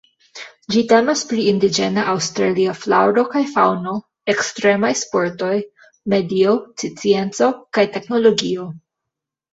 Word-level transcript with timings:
Ĝi 0.75 0.79
temas 0.91 1.19
pri 1.31 1.43
indiĝena 1.49 2.05
aŭstralia 2.13 2.73
flaŭro 2.85 3.25
kaj 3.35 3.43
faŭno, 3.51 3.93
ekstremaj 4.35 4.91
sportoj, 5.05 5.53
medio, 6.15 6.57
scienco 6.85 7.51
kaj 7.79 7.85
teknologio. 7.99 8.67